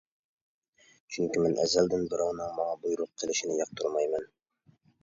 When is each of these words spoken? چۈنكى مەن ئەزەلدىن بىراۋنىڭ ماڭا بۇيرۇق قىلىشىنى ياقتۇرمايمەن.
چۈنكى 1.17 1.43
مەن 1.45 1.53
ئەزەلدىن 1.65 2.09
بىراۋنىڭ 2.15 2.57
ماڭا 2.59 2.75
بۇيرۇق 2.87 3.13
قىلىشىنى 3.23 3.63
ياقتۇرمايمەن. 3.63 4.31